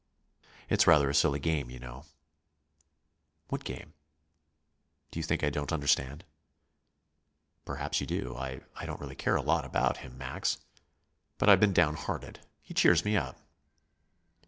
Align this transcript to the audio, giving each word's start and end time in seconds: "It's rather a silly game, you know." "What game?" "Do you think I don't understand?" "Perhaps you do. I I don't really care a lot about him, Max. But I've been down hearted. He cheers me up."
"It's 0.67 0.87
rather 0.87 1.11
a 1.11 1.13
silly 1.13 1.37
game, 1.39 1.69
you 1.69 1.77
know." 1.77 2.05
"What 3.49 3.63
game?" 3.63 3.93
"Do 5.11 5.19
you 5.19 5.23
think 5.23 5.43
I 5.43 5.51
don't 5.51 5.71
understand?" 5.71 6.25
"Perhaps 7.65 8.01
you 8.01 8.07
do. 8.07 8.35
I 8.35 8.61
I 8.75 8.87
don't 8.87 8.99
really 8.99 9.13
care 9.13 9.35
a 9.35 9.43
lot 9.43 9.63
about 9.63 9.97
him, 9.97 10.17
Max. 10.17 10.57
But 11.37 11.49
I've 11.49 11.59
been 11.59 11.71
down 11.71 11.93
hearted. 11.97 12.39
He 12.63 12.73
cheers 12.73 13.05
me 13.05 13.15
up." 13.15 13.37